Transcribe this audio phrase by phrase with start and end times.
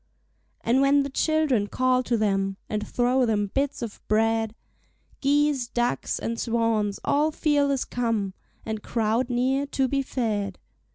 [0.61, 4.55] And when the children call to them And throw them bits of bread,
[5.19, 8.33] Geese, ducks, and swans all fearless come
[8.65, 10.57] And crowd near to be fed.